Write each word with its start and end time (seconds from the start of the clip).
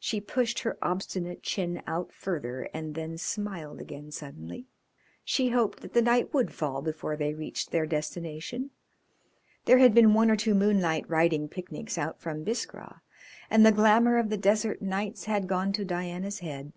She 0.00 0.20
pushed 0.20 0.58
her 0.64 0.76
obstinate 0.82 1.44
chin 1.44 1.80
out 1.86 2.10
further 2.10 2.62
and 2.74 2.96
then 2.96 3.16
smiled 3.16 3.80
again 3.80 4.10
suddenly. 4.10 4.66
She 5.22 5.50
hoped 5.50 5.78
that 5.82 5.92
the 5.92 6.02
night 6.02 6.34
would 6.34 6.52
fall 6.52 6.82
before 6.82 7.16
they 7.16 7.34
reached 7.34 7.70
their 7.70 7.86
destination. 7.86 8.72
There 9.66 9.78
had 9.78 9.94
been 9.94 10.12
one 10.12 10.28
or 10.28 10.34
two 10.34 10.56
moonlight 10.56 11.08
riding 11.08 11.48
picnics 11.48 11.96
out 11.96 12.18
from 12.18 12.42
Biskra, 12.44 13.00
and 13.48 13.64
the 13.64 13.70
glamour 13.70 14.18
of 14.18 14.28
the 14.28 14.36
desert 14.36 14.82
nights 14.82 15.26
had 15.26 15.46
gone 15.46 15.72
to 15.74 15.84
Diana's 15.84 16.40
head. 16.40 16.72